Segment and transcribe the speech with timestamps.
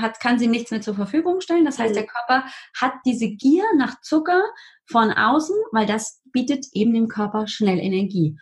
[0.00, 1.64] hat, kann sie nichts mehr zur Verfügung stellen.
[1.64, 1.98] Das heißt, mhm.
[1.98, 2.44] der Körper
[2.78, 4.42] hat diese Gier nach Zucker
[4.86, 8.36] von außen, weil das bietet eben dem Körper schnell Energie.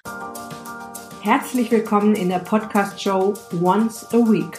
[1.23, 4.59] Herzlich willkommen in der Podcast-Show Once a Week,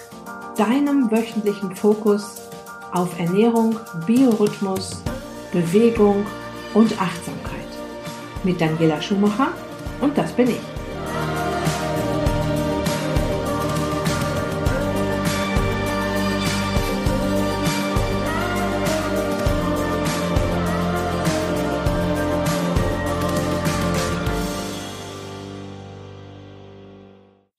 [0.56, 2.42] deinem wöchentlichen Fokus
[2.94, 5.04] auf Ernährung, Biorhythmus,
[5.52, 6.26] Bewegung
[6.74, 7.60] und Achtsamkeit.
[8.44, 9.52] Mit Daniela Schumacher
[10.00, 10.73] und das bin ich.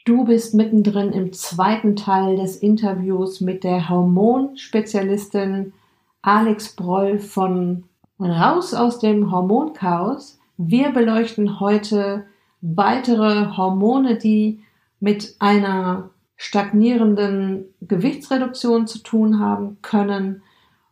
[0.05, 5.73] Du bist mittendrin im zweiten Teil des Interviews mit der Hormonspezialistin
[6.21, 7.85] Alex Broll von
[8.21, 10.39] Raus aus dem Hormonchaos.
[10.59, 12.27] Wir beleuchten heute
[12.61, 14.61] weitere Hormone, die
[15.01, 20.43] mit einer stagnierenden Gewichtsreduktion zu tun haben können.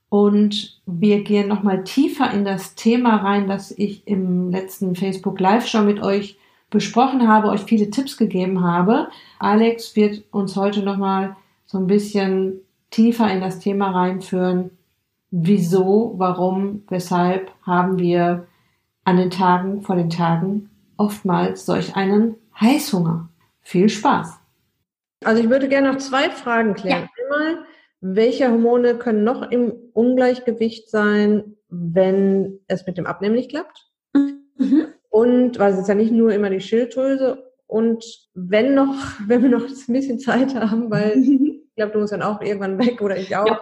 [0.08, 5.66] Und wir gehen nochmal tiefer in das Thema rein, das ich im letzten Facebook Live
[5.66, 6.38] schon mit euch
[6.73, 9.09] besprochen habe, euch viele Tipps gegeben habe.
[9.39, 14.70] Alex wird uns heute nochmal so ein bisschen tiefer in das Thema reinführen.
[15.31, 18.47] Wieso, warum, weshalb haben wir
[19.05, 23.28] an den Tagen vor den Tagen oftmals solch einen Heißhunger?
[23.61, 24.39] Viel Spaß!
[25.25, 27.03] Also ich würde gerne noch zwei Fragen klären.
[27.03, 27.25] Ja.
[27.25, 27.65] Einmal,
[28.00, 33.89] welche Hormone können noch im Ungleichgewicht sein, wenn es mit dem Abnehmen nicht klappt?
[34.15, 34.87] Mhm.
[35.12, 37.52] Und, weil es ist ja nicht nur immer die Schilddrüse.
[37.66, 38.96] Und wenn noch,
[39.27, 42.78] wenn wir noch ein bisschen Zeit haben, weil ich glaube, du musst dann auch irgendwann
[42.78, 43.60] weg oder ich auch, ja.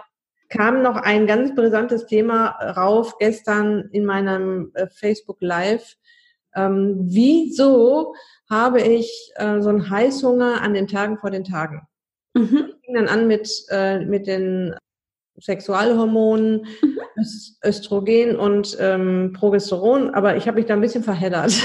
[0.49, 5.97] kam noch ein ganz brisantes Thema rauf gestern in meinem äh, Facebook Live.
[6.55, 8.15] Ähm, wieso
[8.49, 11.81] habe ich äh, so einen Heißhunger an den Tagen vor den Tagen?
[12.33, 12.69] Mhm.
[12.79, 14.73] Ich fing dann an mit, äh, mit den
[15.39, 16.99] Sexualhormonen, mhm.
[17.63, 21.53] Östrogen und ähm, Progesteron, aber ich habe mich da ein bisschen verheddert.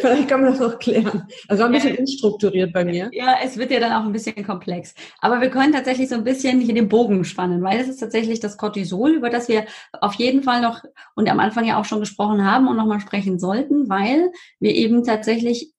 [0.00, 1.24] Vielleicht kann man das noch klären.
[1.48, 3.10] Also ein bisschen unstrukturiert bei mir.
[3.12, 4.94] Ja, es wird ja dann auch ein bisschen komplex.
[5.20, 8.40] Aber wir können tatsächlich so ein bisschen hier den Bogen spannen, weil es ist tatsächlich
[8.40, 9.66] das Cortisol, über das wir
[10.00, 10.82] auf jeden Fall noch
[11.14, 15.04] und am Anfang ja auch schon gesprochen haben und nochmal sprechen sollten, weil wir eben
[15.04, 15.72] tatsächlich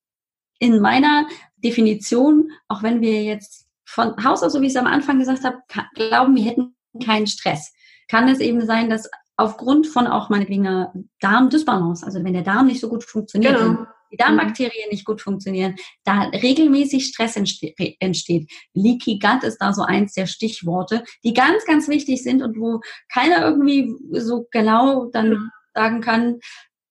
[0.59, 1.27] in meiner
[1.57, 3.60] Definition, auch wenn wir jetzt
[3.91, 5.57] von Haus aus, so wie ich es am Anfang gesagt habe,
[5.96, 7.74] glauben, wir hätten keinen Stress.
[8.07, 12.68] Kann es eben sein, dass aufgrund von auch meinetwegen einer Darmdysbalance, also wenn der Darm
[12.68, 13.85] nicht so gut funktioniert, genau.
[14.12, 18.51] die Darmbakterien nicht gut funktionieren, da regelmäßig Stress entsteht.
[18.74, 22.80] Leaky Gut ist da so eins der Stichworte, die ganz, ganz wichtig sind und wo
[23.12, 26.40] keiner irgendwie so genau dann sagen kann,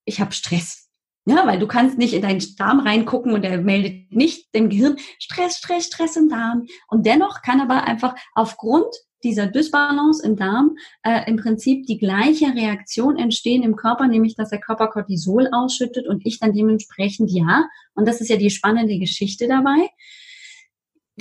[0.05, 0.90] ich habe Stress.
[1.31, 4.97] Ja, weil du kannst nicht in deinen Darm reingucken und er meldet nicht dem Gehirn
[5.21, 6.67] Stress, Stress, Stress im Darm.
[6.89, 8.89] Und dennoch kann aber einfach aufgrund
[9.23, 14.51] dieser Dysbalance im Darm äh, im Prinzip die gleiche Reaktion entstehen im Körper, nämlich dass
[14.51, 18.99] der Körper Cortisol ausschüttet und ich dann dementsprechend ja, und das ist ja die spannende
[18.99, 19.89] Geschichte dabei,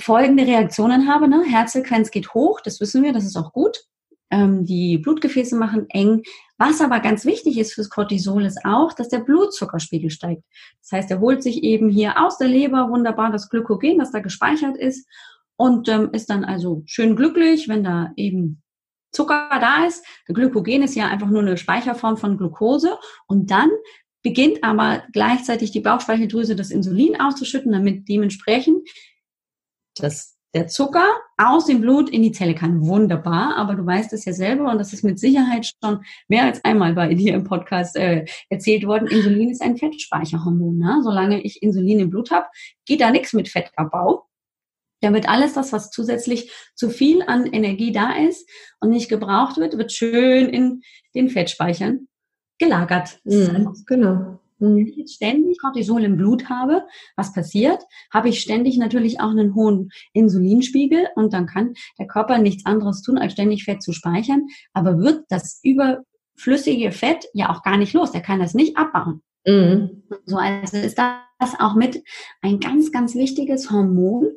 [0.00, 1.28] folgende Reaktionen habe.
[1.28, 1.44] Ne?
[1.48, 3.84] Herzfrequenz geht hoch, das wissen wir, das ist auch gut.
[4.32, 6.22] Ähm, die Blutgefäße machen eng.
[6.60, 10.42] Was aber ganz wichtig ist fürs Cortisol ist auch, dass der Blutzuckerspiegel steigt.
[10.82, 14.20] Das heißt, er holt sich eben hier aus der Leber wunderbar das Glykogen, das da
[14.20, 15.08] gespeichert ist
[15.56, 18.62] und ähm, ist dann also schön glücklich, wenn da eben
[19.10, 20.04] Zucker da ist.
[20.28, 23.70] Der Glykogen ist ja einfach nur eine Speicherform von Glucose und dann
[24.22, 28.86] beginnt aber gleichzeitig die Bauchspeicheldrüse das Insulin auszuschütten, damit dementsprechend
[29.94, 31.06] das der Zucker
[31.36, 32.86] aus dem Blut in die Zelle kann.
[32.86, 36.64] Wunderbar, aber du weißt es ja selber und das ist mit Sicherheit schon mehr als
[36.64, 39.08] einmal bei dir im Podcast äh, erzählt worden.
[39.08, 40.78] Insulin ist ein Fettspeicherhormon.
[40.78, 41.00] Ne?
[41.02, 42.46] Solange ich Insulin im Blut habe,
[42.84, 44.26] geht da nichts mit Fettabbau.
[45.02, 48.48] Da wird alles das, was zusätzlich zu viel an Energie da ist
[48.80, 50.82] und nicht gebraucht wird, wird schön in
[51.14, 52.08] den Fettspeichern
[52.58, 53.18] gelagert.
[53.24, 54.40] Mhm, genau.
[54.60, 56.82] Wenn ich jetzt ständig Cortisol im Blut habe,
[57.16, 57.82] was passiert?
[58.12, 63.02] Habe ich ständig natürlich auch einen hohen Insulinspiegel und dann kann der Körper nichts anderes
[63.02, 67.94] tun, als ständig Fett zu speichern, aber wird das überflüssige Fett ja auch gar nicht
[67.94, 68.12] los.
[68.12, 69.22] Der kann das nicht abbauen.
[69.46, 70.02] Mhm.
[70.26, 72.02] So, also ist das auch mit
[72.42, 74.28] ein ganz, ganz wichtiges Hormon.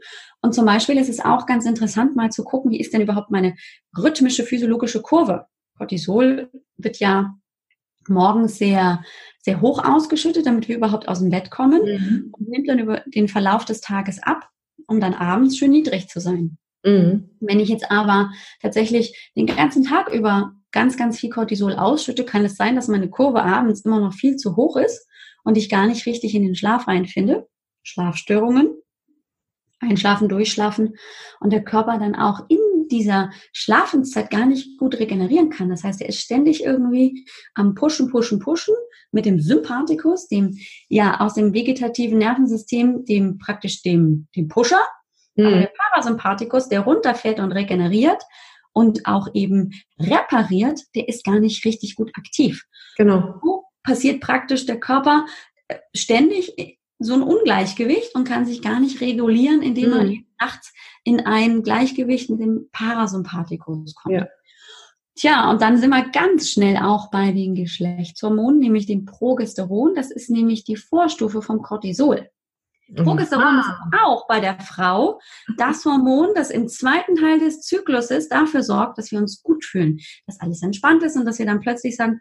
[0.41, 3.31] Und zum Beispiel ist es auch ganz interessant, mal zu gucken, wie ist denn überhaupt
[3.31, 3.55] meine
[3.97, 5.45] rhythmische physiologische Kurve?
[5.77, 7.35] Cortisol wird ja
[8.09, 9.03] morgens sehr,
[9.39, 12.29] sehr hoch ausgeschüttet, damit wir überhaupt aus dem Bett kommen mhm.
[12.31, 14.49] und nimmt dann über den Verlauf des Tages ab,
[14.87, 16.57] um dann abends schön niedrig zu sein.
[16.83, 17.29] Mhm.
[17.39, 22.43] Wenn ich jetzt aber tatsächlich den ganzen Tag über ganz, ganz viel Cortisol ausschütte, kann
[22.45, 25.07] es sein, dass meine Kurve abends immer noch viel zu hoch ist
[25.43, 27.47] und ich gar nicht richtig in den Schlaf reinfinde.
[27.83, 28.69] Schlafstörungen.
[29.79, 30.95] einschlafen, durchschlafen
[31.41, 32.57] und der Körper dann auch in
[32.93, 35.69] dieser Schlafenszeit gar nicht gut regenerieren kann.
[35.69, 37.25] Das heißt, er ist ständig irgendwie
[37.55, 38.75] am Pushen, Pushen, Pushen
[39.11, 40.57] mit dem Sympathikus, dem
[40.87, 44.81] ja aus dem vegetativen Nervensystem, dem praktisch dem, dem Pusher,
[45.35, 45.45] mhm.
[45.45, 48.23] aber der Parasympathikus, der runterfährt und regeneriert
[48.71, 52.63] und auch eben repariert, der ist gar nicht richtig gut aktiv.
[52.97, 53.39] Genau.
[53.43, 55.25] So passiert praktisch der Körper
[55.67, 56.53] äh, ständig
[56.99, 59.97] so ein Ungleichgewicht und kann sich gar nicht regulieren, indem mhm.
[59.97, 60.73] man nachts
[61.03, 64.15] in ein Gleichgewicht mit dem Parasympathikus kommt.
[64.15, 64.27] Ja.
[65.15, 69.93] Tja, und dann sind wir ganz schnell auch bei den Geschlechtshormonen, nämlich dem Progesteron.
[69.93, 72.29] Das ist nämlich die Vorstufe vom Cortisol.
[72.95, 73.69] Progesteron ist
[74.03, 75.19] auch bei der Frau
[75.57, 79.99] das Hormon, das im zweiten Teil des Zykluses dafür sorgt, dass wir uns gut fühlen,
[80.27, 82.19] dass alles entspannt ist und dass wir dann plötzlich sagen,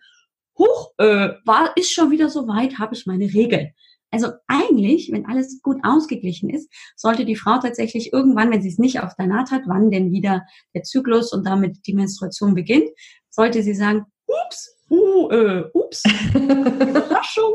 [0.58, 3.72] huch, äh, war, ist schon wieder so weit, habe ich meine Regel.
[4.12, 8.78] Also eigentlich, wenn alles gut ausgeglichen ist, sollte die Frau tatsächlich irgendwann, wenn sie es
[8.78, 10.42] nicht auf der Naht hat, wann denn wieder
[10.74, 12.90] der Zyklus und damit die Menstruation beginnt,
[13.30, 16.02] sollte sie sagen, ups, uh, äh, ups,
[16.34, 17.54] Überraschung.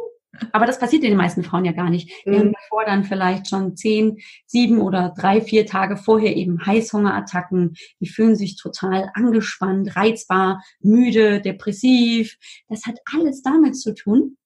[0.51, 2.12] Aber das passiert in den meisten Frauen ja gar nicht.
[2.25, 2.39] Die mhm.
[2.39, 7.75] haben davor dann vielleicht schon zehn, sieben oder drei, vier Tage vorher eben Heißhungerattacken.
[8.00, 12.38] Die fühlen sich total angespannt, reizbar, müde, depressiv.
[12.68, 14.38] Das hat alles damit zu tun,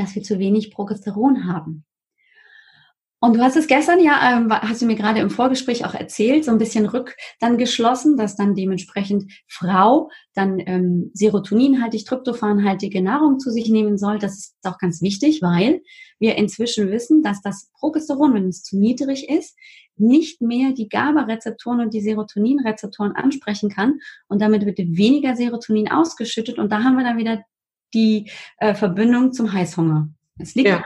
[0.00, 1.84] dass wir zu wenig Progesteron haben.
[3.24, 6.44] Und du hast es gestern ja, ähm, hast du mir gerade im Vorgespräch auch erzählt,
[6.44, 13.38] so ein bisschen rück dann geschlossen, dass dann dementsprechend Frau dann ähm, serotoninhaltig, tryptophanhaltige Nahrung
[13.38, 14.18] zu sich nehmen soll.
[14.18, 15.82] Das ist auch ganz wichtig, weil
[16.18, 19.56] wir inzwischen wissen, dass das Progesteron, wenn es zu niedrig ist,
[19.94, 26.58] nicht mehr die GABA-Rezeptoren und die Serotoninrezeptoren ansprechen kann und damit wird weniger Serotonin ausgeschüttet
[26.58, 27.44] und da haben wir dann wieder
[27.94, 30.08] die äh, Verbindung zum Heißhunger.
[30.38, 30.82] Es liegt ja.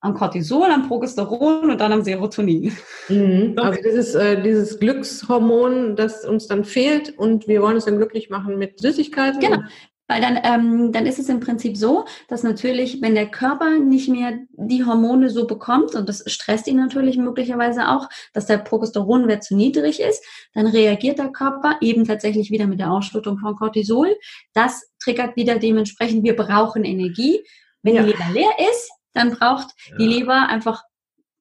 [0.00, 2.76] am Cortisol, am Progesteron und dann am Serotonin.
[3.08, 3.54] Mhm.
[3.56, 8.30] Also dieses, äh, dieses Glückshormon, das uns dann fehlt und wir wollen es dann glücklich
[8.30, 9.40] machen mit Süßigkeiten.
[9.40, 9.62] Genau.
[10.10, 14.08] Weil dann, ähm, dann ist es im Prinzip so, dass natürlich, wenn der Körper nicht
[14.08, 19.44] mehr die Hormone so bekommt, und das stresst ihn natürlich möglicherweise auch, dass der Progesteronwert
[19.44, 24.16] zu niedrig ist, dann reagiert der Körper eben tatsächlich wieder mit der Ausschüttung von Cortisol.
[24.52, 27.40] Das triggert wieder dementsprechend, wir brauchen Energie.
[27.82, 28.02] Wenn ja.
[28.02, 29.96] die Leber leer ist, dann braucht ja.
[29.96, 30.82] die Leber einfach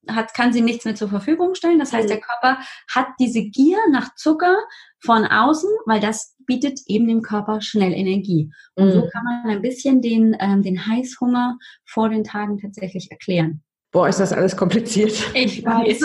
[0.08, 1.80] hat, kann sie nichts mehr zur Verfügung stellen.
[1.80, 2.14] Das heißt, mhm.
[2.14, 4.58] der Körper hat diese Gier nach Zucker
[5.00, 8.52] von außen, weil das bietet eben dem Körper schnell Energie.
[8.76, 8.92] Und mhm.
[8.94, 13.62] so kann man ein bisschen den, ähm, den Heißhunger vor den Tagen tatsächlich erklären.
[13.92, 15.14] Boah, ist das alles kompliziert.
[15.34, 16.02] Ich weiß.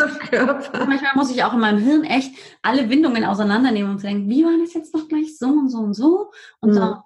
[0.87, 4.59] Manchmal muss ich auch in meinem Hirn echt alle Windungen auseinandernehmen und denken, wie war
[4.59, 6.31] das jetzt noch gleich so und so und so
[6.61, 6.77] und mhm.
[6.77, 7.05] da.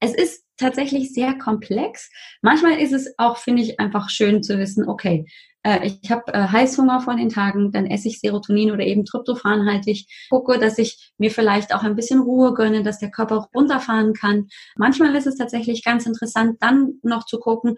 [0.00, 2.10] Es ist tatsächlich sehr komplex.
[2.40, 5.26] Manchmal ist es auch, finde ich, einfach schön zu wissen, okay,
[5.62, 10.06] äh, ich habe äh, Heißhunger vor den Tagen, dann esse ich Serotonin oder eben tryptophanhaltig,
[10.30, 14.48] gucke, dass ich mir vielleicht auch ein bisschen Ruhe gönne, dass der Körper runterfahren kann.
[14.76, 17.76] Manchmal ist es tatsächlich ganz interessant, dann noch zu gucken,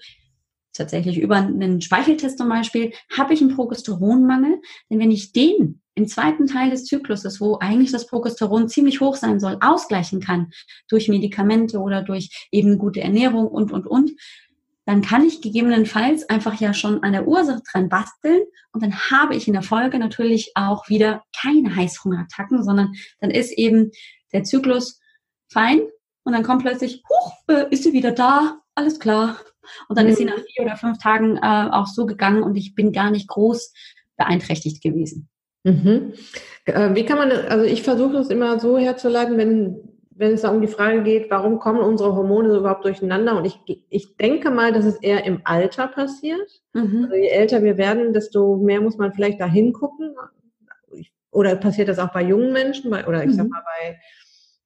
[0.73, 4.61] tatsächlich über einen Speicheltest zum Beispiel, habe ich einen Progesteronmangel?
[4.91, 9.17] Denn wenn ich den im zweiten Teil des Zykluses, wo eigentlich das Progesteron ziemlich hoch
[9.17, 10.51] sein soll, ausgleichen kann
[10.89, 14.13] durch Medikamente oder durch eben gute Ernährung und, und, und,
[14.87, 18.43] dann kann ich gegebenenfalls einfach ja schon an der Ursache dran basteln
[18.73, 23.53] und dann habe ich in der Folge natürlich auch wieder keine Heißhungerattacken, sondern dann ist
[23.53, 23.93] eben
[24.33, 25.01] der Zyklus
[25.51, 25.81] fein
[26.25, 29.39] und dann kommt plötzlich, huch, äh, ist sie wieder da, alles klar.
[29.89, 30.13] Und dann mhm.
[30.13, 30.31] ist sie mhm.
[30.31, 33.73] nach vier oder fünf Tagen äh, auch so gegangen und ich bin gar nicht groß
[34.17, 35.29] beeinträchtigt gewesen.
[35.65, 36.13] Mhm.
[36.67, 40.51] Äh, wie kann man, also ich versuche es immer so herzuleiten, wenn wenn es da
[40.51, 43.37] um die Frage geht, warum kommen unsere Hormone so überhaupt durcheinander?
[43.37, 46.63] Und ich, ich denke mal, dass es eher im Alter passiert.
[46.73, 47.05] Mhm.
[47.05, 50.15] Also je älter wir werden, desto mehr muss man vielleicht da hingucken.
[51.33, 53.35] Oder passiert das auch bei jungen Menschen, bei, oder ich mhm.
[53.35, 53.99] sag mal bei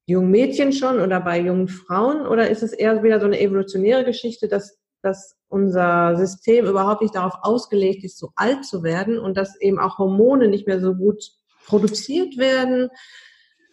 [0.04, 2.26] jungen Mädchen schon oder bei jungen Frauen?
[2.26, 7.14] Oder ist es eher wieder so eine evolutionäre Geschichte, dass, dass unser System überhaupt nicht
[7.14, 10.94] darauf ausgelegt ist, so alt zu werden und dass eben auch Hormone nicht mehr so
[10.94, 11.22] gut
[11.66, 12.90] produziert werden?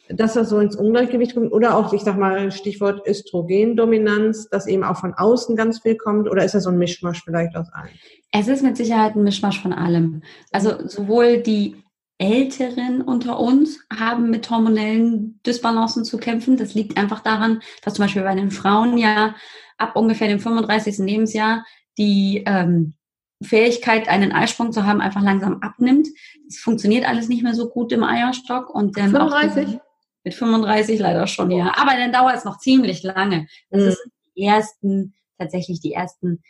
[0.10, 4.84] dass das so ins Ungleichgewicht kommt oder auch, ich sag mal, Stichwort Östrogendominanz, dass eben
[4.84, 7.90] auch von außen ganz viel kommt oder ist das so ein Mischmasch vielleicht aus allem?
[8.32, 10.22] Es ist mit Sicherheit ein Mischmasch von allem.
[10.52, 11.76] Also sowohl die
[12.18, 16.56] Älteren unter uns haben mit hormonellen Dysbalancen zu kämpfen.
[16.56, 19.36] Das liegt einfach daran, dass zum Beispiel bei den Frauen ja
[19.78, 21.00] ab ungefähr dem 35.
[21.00, 21.66] Lebensjahr
[21.98, 22.94] die ähm,
[23.44, 26.08] Fähigkeit, einen Eisprung zu haben, einfach langsam abnimmt.
[26.48, 29.80] Es funktioniert alles nicht mehr so gut im Eierstock und ähm, 35?
[30.24, 31.74] Mit 35 leider schon, ja.
[31.78, 33.48] Aber dann dauert es noch ziemlich lange.
[33.70, 33.90] Das mhm.
[33.90, 36.42] sind die ersten, tatsächlich die ersten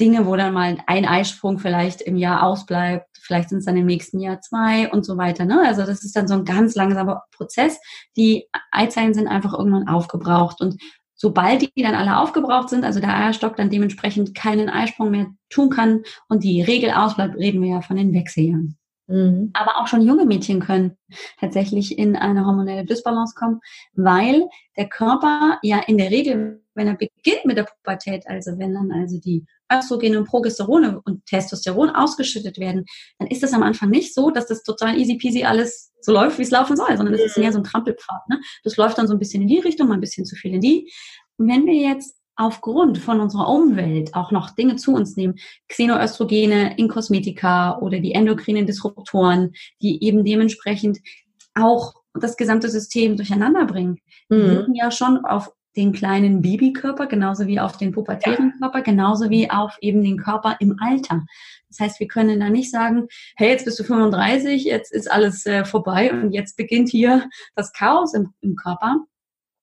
[0.00, 3.86] Dinge, wo dann mal ein Eisprung vielleicht im Jahr ausbleibt, vielleicht sind es dann im
[3.86, 5.44] nächsten Jahr zwei und so weiter.
[5.44, 5.62] Ne?
[5.64, 7.78] Also das ist dann so ein ganz langsamer Prozess.
[8.16, 10.80] Die Eizellen sind einfach irgendwann aufgebraucht und
[11.24, 15.70] sobald die dann alle aufgebraucht sind, also der Eierstock dann dementsprechend keinen Eisprung mehr tun
[15.70, 18.76] kann und die Regel ausbleibt, reden wir ja von den Wechseljahren.
[19.06, 19.48] Mhm.
[19.54, 20.98] Aber auch schon junge Mädchen können
[21.40, 23.60] tatsächlich in eine hormonelle Dysbalance kommen,
[23.94, 28.74] weil der Körper ja in der Regel, wenn er beginnt mit der Pubertät, also wenn
[28.74, 32.84] dann also die Östrogene und Progesterone und Testosteron ausgeschüttet werden,
[33.18, 36.38] dann ist das am Anfang nicht so, dass das total easy peasy alles so läuft,
[36.38, 38.28] wie es laufen soll, sondern das ist mehr so ein Trampelpfad.
[38.28, 38.40] Ne?
[38.62, 40.60] Das läuft dann so ein bisschen in die Richtung, mal ein bisschen zu viel in
[40.60, 40.92] die.
[41.38, 45.36] Und wenn wir jetzt aufgrund von unserer Umwelt auch noch Dinge zu uns nehmen,
[45.68, 50.98] Xenoöstrogene in Kosmetika oder die endokrinen Disruptoren, die eben dementsprechend
[51.54, 54.50] auch das gesamte System durcheinander bringen, mhm.
[54.50, 59.50] wirken ja schon auf den kleinen Babykörper, genauso wie auf den pubertären Körper, genauso wie
[59.50, 61.24] auf eben den Körper im Alter.
[61.68, 65.44] Das heißt, wir können da nicht sagen, hey, jetzt bist du 35, jetzt ist alles
[65.46, 68.98] äh, vorbei und jetzt beginnt hier das Chaos im, im Körper,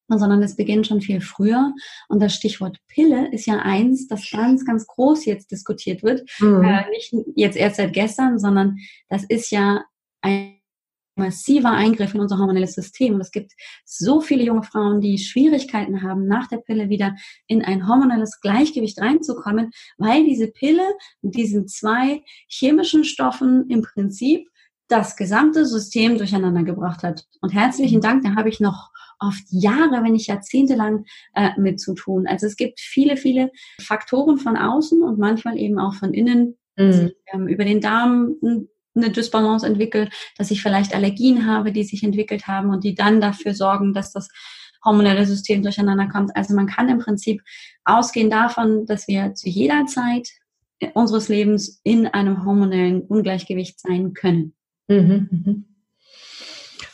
[0.10, 1.74] sondern es beginnt schon viel früher.
[2.10, 6.30] Und das Stichwort Pille ist ja eins, das ganz, ganz groß jetzt diskutiert wird.
[6.40, 6.64] Mhm.
[6.64, 8.78] Äh, nicht jetzt erst seit gestern, sondern
[9.08, 9.84] das ist ja
[10.22, 10.61] ein
[11.22, 13.16] massiver Eingriff in unser hormonelles System.
[13.16, 13.54] Und es gibt
[13.86, 17.16] so viele junge Frauen, die Schwierigkeiten haben, nach der Pille wieder
[17.48, 20.84] in ein hormonelles Gleichgewicht reinzukommen, weil diese Pille
[21.22, 24.48] mit diesen zwei chemischen Stoffen im Prinzip
[24.88, 27.26] das gesamte System durcheinander gebracht hat.
[27.40, 28.02] Und herzlichen.
[28.02, 32.28] Dank, da habe ich noch oft Jahre, wenn nicht Jahrzehnte lang äh, mit zu tun.
[32.28, 36.92] Also es gibt viele, viele Faktoren von außen und manchmal eben auch von innen, mhm.
[36.92, 38.36] sich, ähm, über den Darm
[38.96, 43.22] eine Dysbalance entwickelt, dass ich vielleicht Allergien habe, die sich entwickelt haben und die dann
[43.22, 44.28] dafür sorgen, dass das
[44.84, 46.36] hormonelle System durcheinander kommt.
[46.36, 47.42] Also man kann im Prinzip
[47.86, 50.30] ausgehen davon, dass wir zu jeder Zeit
[50.94, 54.54] unseres Lebens in einem hormonellen Ungleichgewicht sein können.
[54.88, 55.66] Mhm, mhm.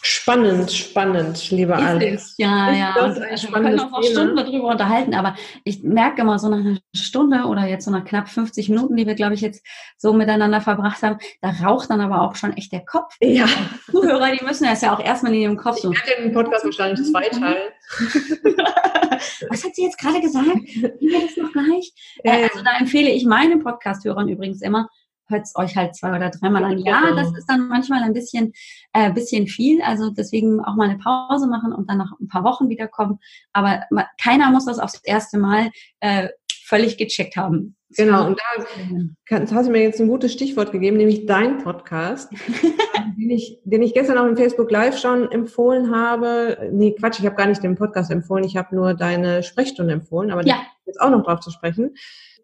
[0.02, 2.36] Spannend, spannend, lieber Alex.
[2.38, 2.94] Ja, ja.
[2.96, 6.60] Das also, wir können auch noch Stunden darüber unterhalten, aber ich merke immer so nach
[6.60, 9.66] einer Stunde oder jetzt so nach knapp 50 Minuten, die wir, glaube ich, jetzt
[9.98, 13.16] so miteinander verbracht haben, da raucht dann aber auch schon echt der Kopf.
[13.22, 13.48] Ja.
[13.90, 15.92] Zuhörer, die müssen das ja auch erstmal in ihrem Kopf so.
[15.92, 17.72] Ich werde den Podcast wahrscheinlich zweiteilen.
[19.50, 20.48] Was hat sie jetzt gerade gesagt?
[20.48, 21.92] Wie wir das noch gleich?
[22.24, 24.90] Ja, also da empfehle ich meinen Podcast-Hörern übrigens immer,
[25.28, 26.80] hört es euch halt zwei oder dreimal an.
[26.80, 28.54] Ja, das ist dann manchmal ein bisschen,
[28.94, 29.82] äh, bisschen viel.
[29.82, 33.20] Also deswegen auch mal eine Pause machen und dann nach ein paar Wochen wiederkommen.
[33.54, 33.84] Aber
[34.22, 36.30] keiner muss das aufs erste Mal äh,
[36.66, 37.78] völlig gecheckt haben.
[37.96, 42.30] Genau, und da hast du mir jetzt ein gutes Stichwort gegeben, nämlich dein Podcast,
[43.18, 46.70] den, ich, den ich gestern auch im Facebook Live schon empfohlen habe.
[46.74, 50.32] Nee, Quatsch, ich habe gar nicht den Podcast empfohlen, ich habe nur deine Sprechstunde empfohlen,
[50.32, 50.58] aber ja.
[50.86, 51.96] jetzt auch noch drauf zu sprechen.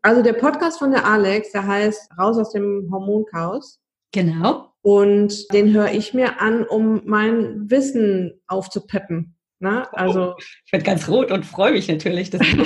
[0.05, 3.79] Also der Podcast von der Alex, der heißt Raus aus dem Hormonchaos.
[4.11, 4.73] Genau.
[4.81, 9.37] Und den höre ich mir an, um mein Wissen aufzupeppen.
[9.59, 9.87] Ne?
[9.93, 12.29] Also ich werde ganz rot und freue mich natürlich.
[12.29, 12.57] Dass ich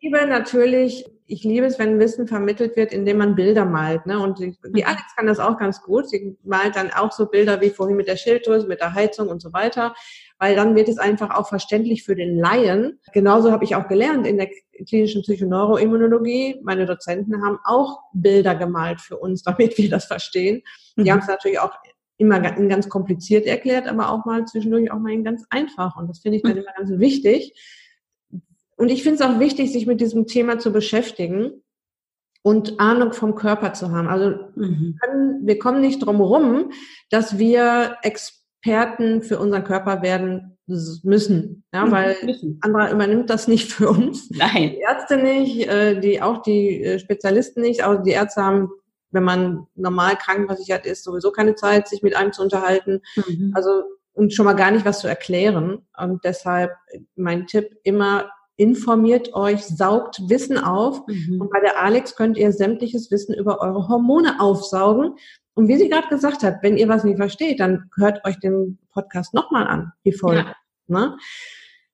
[0.00, 4.06] liebe natürlich, ich liebe es, wenn Wissen vermittelt wird, indem man Bilder malt.
[4.06, 4.20] Ne?
[4.20, 4.86] Und die, die mhm.
[4.86, 6.08] Alex kann das auch ganz gut.
[6.08, 9.42] Sie malt dann auch so Bilder wie vorhin mit der Schilddrüse, mit der Heizung und
[9.42, 9.92] so weiter
[10.40, 12.98] weil dann wird es einfach auch verständlich für den Laien.
[13.12, 14.48] Genauso habe ich auch gelernt in der
[14.88, 16.60] klinischen Psychoneuroimmunologie.
[16.62, 20.62] Meine Dozenten haben auch Bilder gemalt für uns, damit wir das verstehen.
[20.96, 21.10] Die mhm.
[21.10, 21.74] haben es natürlich auch
[22.16, 25.96] immer ganz kompliziert erklärt, aber auch mal zwischendurch auch mal ganz einfach.
[25.96, 26.58] Und das finde ich dann mhm.
[26.58, 27.54] immer ganz wichtig.
[28.76, 31.62] Und ich finde es auch wichtig, sich mit diesem Thema zu beschäftigen
[32.42, 34.08] und Ahnung vom Körper zu haben.
[34.08, 34.96] Also mhm.
[35.02, 36.72] können, wir kommen nicht drum herum,
[37.10, 40.58] dass wir Experten Experten für unseren Körper werden
[41.02, 42.58] müssen, ja, mhm, weil müssen.
[42.60, 44.30] anderer übernimmt das nicht für uns.
[44.30, 44.72] Nein.
[44.76, 48.68] Die Ärzte nicht, äh, die auch die äh, Spezialisten nicht, auch die Ärzte haben,
[49.10, 53.00] wenn man normal krankenversichert ist, sowieso keine Zeit, sich mit einem zu unterhalten.
[53.16, 53.52] Mhm.
[53.54, 55.86] Also und schon mal gar nicht was zu erklären.
[55.96, 56.72] Und deshalb
[57.16, 61.06] mein Tipp immer informiert euch, saugt Wissen auf.
[61.06, 61.40] Mhm.
[61.40, 65.14] Und bei der Alex könnt ihr sämtliches Wissen über eure Hormone aufsaugen.
[65.54, 68.78] Und wie sie gerade gesagt hat, wenn ihr was nicht versteht, dann hört euch den
[68.92, 70.46] Podcast nochmal an, die Folge.
[70.46, 70.54] Ja.
[70.86, 71.16] Ne?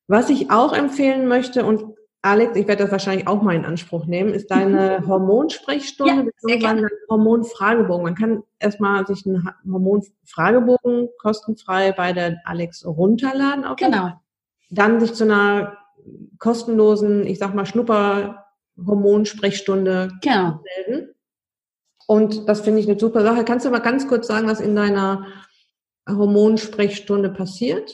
[0.09, 1.83] Was ich auch empfehlen möchte, und
[2.23, 6.89] Alex, ich werde das wahrscheinlich auch mal in Anspruch nehmen, ist deine Hormonsprechstunde ja, bzw.
[7.09, 8.03] Hormonfragebogen.
[8.03, 13.65] Man kann erstmal sich einen Hormonfragebogen kostenfrei bei der Alex runterladen.
[13.65, 14.11] Auch genau.
[14.71, 15.79] Dann sich zu einer
[16.39, 20.61] kostenlosen, ich sag mal, Schnupper-Hormonsprechstunde genau.
[20.89, 21.16] melden.
[22.07, 23.45] Und das finde ich eine super Sache.
[23.45, 25.27] Kannst du mal ganz kurz sagen, was in deiner
[26.09, 27.93] Hormonsprechstunde passiert?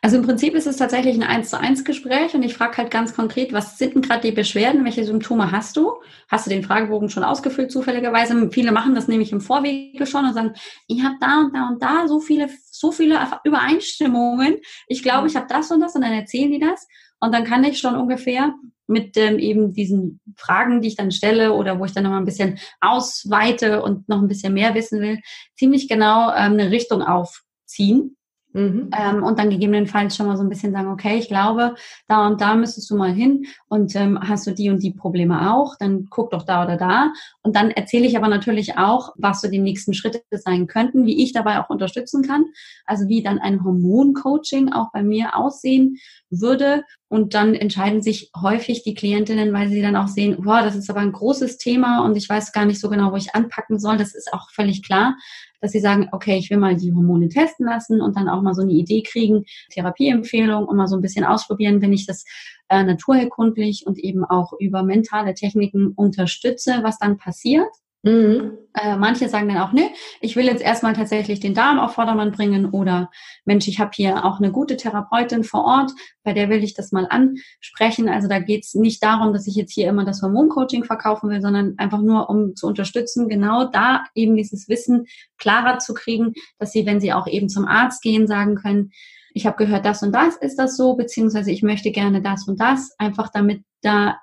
[0.00, 2.90] Also im Prinzip ist es tatsächlich ein 1 zu 1 Gespräch und ich frage halt
[2.90, 5.94] ganz konkret, was sind denn gerade die Beschwerden, welche Symptome hast du?
[6.28, 8.50] Hast du den Fragebogen schon ausgefüllt zufälligerweise?
[8.52, 10.54] Viele machen das nämlich im Vorwege schon und sagen,
[10.86, 14.58] ich habe da und da und da so viele, so viele Übereinstimmungen.
[14.86, 16.86] Ich glaube, ich habe das und das und dann erzählen die das
[17.18, 18.54] und dann kann ich schon ungefähr
[18.86, 22.18] mit ähm, eben diesen Fragen, die ich dann stelle oder wo ich dann noch mal
[22.18, 25.20] ein bisschen ausweite und noch ein bisschen mehr wissen will,
[25.56, 28.16] ziemlich genau ähm, eine Richtung aufziehen
[28.56, 28.88] Mhm.
[28.98, 31.74] Ähm, und dann gegebenenfalls schon mal so ein bisschen sagen, okay, ich glaube,
[32.08, 35.52] da und da müsstest du mal hin und ähm, hast du die und die Probleme
[35.52, 37.12] auch, dann guck doch da oder da.
[37.42, 41.22] Und dann erzähle ich aber natürlich auch, was so die nächsten Schritte sein könnten, wie
[41.22, 42.46] ich dabei auch unterstützen kann.
[42.86, 45.98] Also wie dann ein Hormoncoaching auch bei mir aussehen
[46.40, 46.84] würde.
[47.08, 50.90] Und dann entscheiden sich häufig die Klientinnen, weil sie dann auch sehen, wow, das ist
[50.90, 53.96] aber ein großes Thema und ich weiß gar nicht so genau, wo ich anpacken soll.
[53.96, 55.14] Das ist auch völlig klar
[55.60, 58.54] dass sie sagen, okay, ich will mal die Hormone testen lassen und dann auch mal
[58.54, 62.24] so eine Idee kriegen, Therapieempfehlung und mal so ein bisschen ausprobieren, wenn ich das
[62.68, 67.68] äh, naturherkundlich und eben auch über mentale Techniken unterstütze, was dann passiert.
[68.02, 68.58] Mhm.
[68.78, 69.88] Äh, manche sagen dann auch, ne,
[70.20, 73.10] ich will jetzt erstmal tatsächlich den Darm auf Vordermann bringen oder
[73.46, 76.92] Mensch, ich habe hier auch eine gute Therapeutin vor Ort, bei der will ich das
[76.92, 78.10] mal ansprechen.
[78.10, 81.40] Also da geht es nicht darum, dass ich jetzt hier immer das Hormoncoaching verkaufen will,
[81.40, 85.06] sondern einfach nur, um zu unterstützen, genau da eben dieses Wissen
[85.38, 88.90] klarer zu kriegen, dass sie, wenn sie auch eben zum Arzt gehen, sagen können,
[89.32, 92.60] ich habe gehört, das und das ist das so, beziehungsweise ich möchte gerne das und
[92.60, 94.18] das, einfach damit da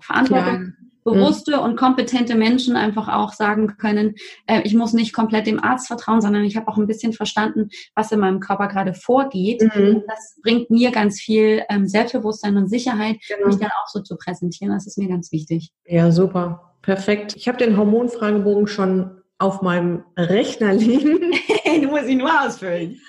[0.00, 4.14] Verantwortung bewusste und kompetente Menschen einfach auch sagen können,
[4.46, 7.68] äh, ich muss nicht komplett dem Arzt vertrauen, sondern ich habe auch ein bisschen verstanden,
[7.94, 9.62] was in meinem Körper gerade vorgeht.
[9.62, 10.02] Mhm.
[10.06, 13.48] Das bringt mir ganz viel ähm, Selbstbewusstsein und Sicherheit, genau.
[13.48, 14.72] mich dann auch so zu präsentieren.
[14.72, 15.72] Das ist mir ganz wichtig.
[15.86, 16.74] Ja, super.
[16.82, 17.34] Perfekt.
[17.36, 21.32] Ich habe den Hormonfragebogen schon auf meinem Rechner liegen.
[21.80, 23.00] du musst ihn nur ausfüllen.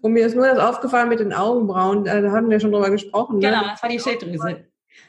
[0.00, 2.04] Und mir ist nur das aufgefallen mit den Augenbrauen.
[2.04, 3.38] Da hatten wir schon drüber gesprochen.
[3.38, 3.48] Ne?
[3.48, 3.68] Genau, ne?
[3.72, 4.65] das war die Schilddrüse.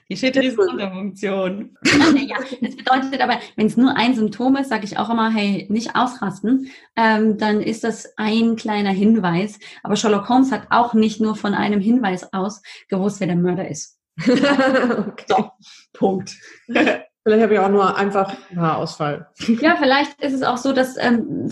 [0.10, 1.78] Die Schilddrüsenunterfunktion.
[2.16, 5.68] ja, das bedeutet aber, wenn es nur ein Symptom ist, sage ich auch immer, hey,
[5.70, 9.60] nicht ausrasten, ähm, dann ist das ein kleiner Hinweis.
[9.84, 13.68] Aber Sherlock Holmes hat auch nicht nur von einem Hinweis aus gewusst, wer der Mörder
[13.68, 14.00] ist.
[14.20, 15.26] okay.
[15.28, 15.52] So,
[15.94, 16.36] Punkt.
[16.68, 19.28] Vielleicht habe ich auch nur einfach Haarausfall.
[19.60, 21.50] Ja, vielleicht ist es auch so, dass ähm,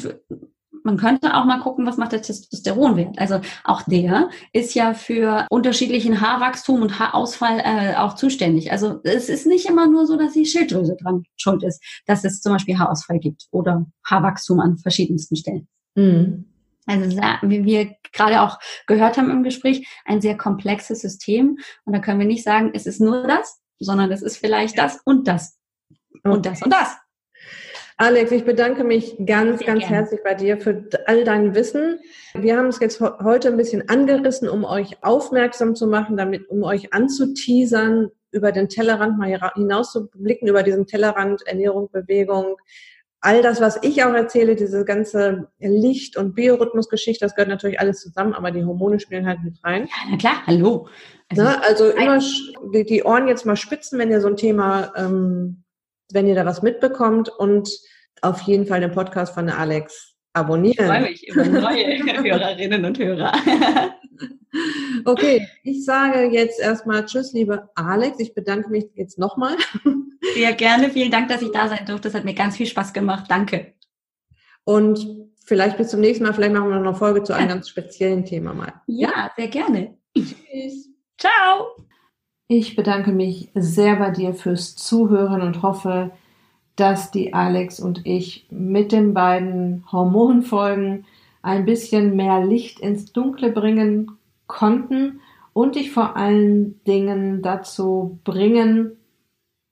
[0.85, 3.17] man könnte auch mal gucken, was macht der Testosteronwert.
[3.17, 8.71] Also auch der ist ja für unterschiedlichen Haarwachstum und Haarausfall äh, auch zuständig.
[8.71, 12.41] Also es ist nicht immer nur so, dass die Schilddrüse dran schuld ist, dass es
[12.41, 15.67] zum Beispiel Haarausfall gibt oder Haarwachstum an verschiedensten Stellen.
[15.95, 16.45] Mhm.
[16.85, 21.57] Also wie wir gerade auch gehört haben im Gespräch, ein sehr komplexes System.
[21.85, 24.99] Und da können wir nicht sagen, es ist nur das, sondern es ist vielleicht das
[25.03, 25.57] und das
[26.23, 26.95] und das und das.
[27.97, 29.95] Alex, ich bedanke mich ganz, Sehr ganz gerne.
[29.95, 31.99] herzlich bei dir für all dein Wissen.
[32.33, 36.63] Wir haben es jetzt heute ein bisschen angerissen, um euch aufmerksam zu machen, damit, um
[36.63, 42.57] euch anzuteasern, über den Tellerrand mal hinaus zu blicken, über diesen Tellerrand Ernährung, Bewegung,
[43.21, 48.01] all das, was ich auch erzähle, diese ganze Licht- und Biorhythmusgeschichte, das gehört natürlich alles
[48.01, 49.85] zusammen, aber die Hormone spielen halt mit rein.
[49.85, 50.87] Ja, na klar, hallo.
[51.29, 52.19] Also, Na, also immer
[52.83, 55.63] die Ohren jetzt mal spitzen, wenn ihr so ein Thema ähm,
[56.11, 57.69] wenn ihr da was mitbekommt und
[58.21, 60.85] auf jeden Fall den Podcast von Alex abonnieren.
[60.85, 63.31] Ich freue mich über neue Hörerinnen und Hörer.
[65.05, 68.19] okay, ich sage jetzt erstmal Tschüss, liebe Alex.
[68.19, 69.55] Ich bedanke mich jetzt nochmal.
[70.35, 70.89] Sehr gerne.
[70.89, 72.09] Vielen Dank, dass ich da sein durfte.
[72.09, 73.25] Das hat mir ganz viel Spaß gemacht.
[73.29, 73.73] Danke.
[74.63, 75.07] Und
[75.45, 76.33] vielleicht bis zum nächsten Mal.
[76.33, 78.73] Vielleicht machen wir noch eine Folge zu einem ganz speziellen Thema mal.
[78.87, 79.97] Ja, sehr gerne.
[80.17, 80.89] Tschüss.
[81.17, 81.85] Ciao.
[82.47, 86.11] Ich bedanke mich sehr bei dir fürs Zuhören und hoffe,
[86.75, 91.05] dass die Alex und ich mit den beiden Hormonfolgen
[91.41, 94.11] ein bisschen mehr Licht ins Dunkle bringen
[94.45, 95.21] konnten
[95.53, 98.91] und dich vor allen Dingen dazu bringen,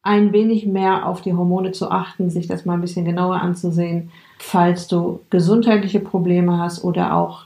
[0.01, 4.09] ein wenig mehr auf die Hormone zu achten, sich das mal ein bisschen genauer anzusehen,
[4.39, 7.45] falls du gesundheitliche Probleme hast oder auch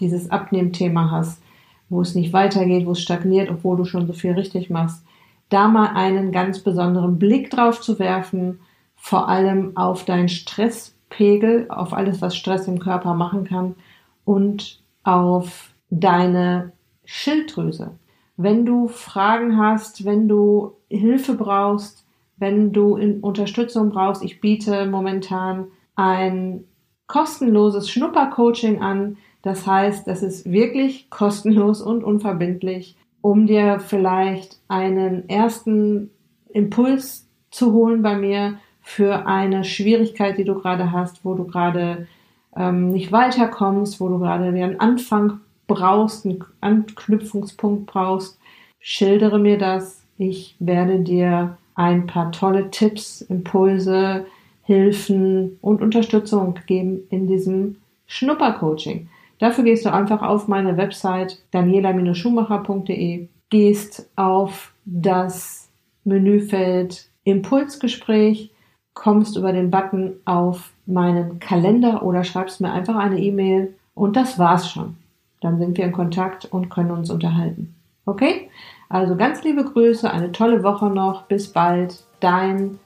[0.00, 1.42] dieses Abnehmthema hast
[1.88, 5.04] wo es nicht weitergeht, wo es stagniert, obwohl du schon so viel richtig machst,
[5.48, 8.60] da mal einen ganz besonderen Blick drauf zu werfen,
[8.96, 13.76] vor allem auf deinen Stresspegel, auf alles, was Stress im Körper machen kann
[14.24, 16.72] und auf deine
[17.04, 17.92] Schilddrüse.
[18.36, 22.04] Wenn du Fragen hast, wenn du Hilfe brauchst,
[22.36, 26.64] wenn du Unterstützung brauchst, ich biete momentan ein
[27.06, 29.16] kostenloses Schnuppercoaching an,
[29.46, 36.10] das heißt, das ist wirklich kostenlos und unverbindlich, um dir vielleicht einen ersten
[36.48, 42.08] Impuls zu holen bei mir für eine Schwierigkeit, die du gerade hast, wo du gerade
[42.56, 48.40] ähm, nicht weiterkommst, wo du gerade einen Anfang brauchst, einen Anknüpfungspunkt brauchst,
[48.80, 50.02] schildere mir das.
[50.18, 54.26] Ich werde dir ein paar tolle Tipps, Impulse,
[54.64, 57.76] Hilfen und Unterstützung geben in diesem
[58.08, 59.08] Schnuppercoaching.
[59.38, 65.68] Dafür gehst du einfach auf meine Website daniela-schumacher.de, gehst auf das
[66.04, 68.50] Menüfeld Impulsgespräch,
[68.94, 74.38] kommst über den Button auf meinen Kalender oder schreibst mir einfach eine E-Mail und das
[74.38, 74.96] war's schon.
[75.40, 77.74] Dann sind wir in Kontakt und können uns unterhalten.
[78.06, 78.48] Okay?
[78.88, 81.24] Also ganz liebe Grüße, eine tolle Woche noch.
[81.24, 82.04] Bis bald.
[82.20, 82.78] Dein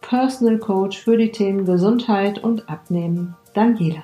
[0.00, 4.02] Personal Coach für die Themen Gesundheit und Abnehmen, Daniela.